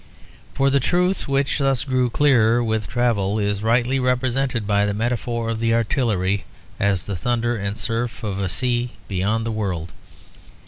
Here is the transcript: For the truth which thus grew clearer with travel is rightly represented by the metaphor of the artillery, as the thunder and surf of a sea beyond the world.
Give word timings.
For 0.55 0.71
the 0.71 0.79
truth 0.79 1.27
which 1.27 1.59
thus 1.59 1.83
grew 1.83 2.09
clearer 2.09 2.63
with 2.63 2.87
travel 2.87 3.37
is 3.37 3.61
rightly 3.61 3.99
represented 3.99 4.65
by 4.65 4.87
the 4.87 4.95
metaphor 4.95 5.47
of 5.51 5.59
the 5.59 5.75
artillery, 5.75 6.43
as 6.79 7.03
the 7.03 7.15
thunder 7.15 7.55
and 7.55 7.77
surf 7.77 8.23
of 8.23 8.39
a 8.39 8.49
sea 8.49 8.93
beyond 9.07 9.45
the 9.45 9.51
world. 9.51 9.91